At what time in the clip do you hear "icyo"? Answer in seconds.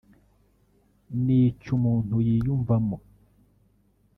1.49-1.71